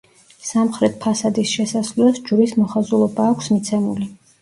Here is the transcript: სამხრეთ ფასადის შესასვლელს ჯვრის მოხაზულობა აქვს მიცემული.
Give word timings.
სამხრეთ 0.51 0.95
ფასადის 1.03 1.53
შესასვლელს 1.59 2.25
ჯვრის 2.31 2.59
მოხაზულობა 2.65 3.33
აქვს 3.37 3.55
მიცემული. 3.59 4.15